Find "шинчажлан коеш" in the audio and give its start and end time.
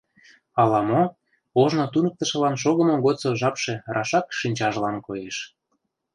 4.39-5.37